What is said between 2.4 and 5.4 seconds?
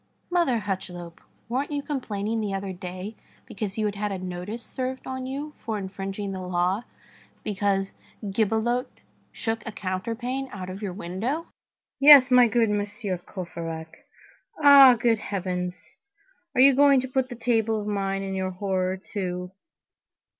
the other day because you had had a notice served on